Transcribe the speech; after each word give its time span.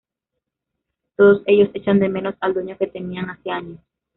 Todos 1.15 1.43
ellos 1.45 1.69
echan 1.75 1.99
de 1.99 2.09
menos 2.09 2.33
al 2.39 2.55
dueño 2.55 2.75
que 2.75 2.87
tenían 2.87 3.29
hace 3.29 3.51
años. 3.51 3.79